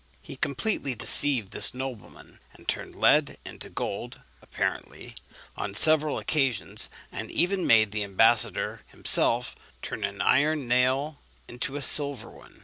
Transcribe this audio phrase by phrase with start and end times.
[0.19, 5.13] He completely deceived this nobleman; he turned lead into gold (apparently)
[5.55, 11.83] on several occasions, and even made the ambassador himself turn an iron nail into a
[11.83, 12.59] silver one.